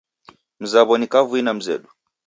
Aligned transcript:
Mzaw'o 0.61 0.95
ni 0.97 1.07
kavui 1.13 1.41
na 1.43 1.53
mzedu 1.57 1.89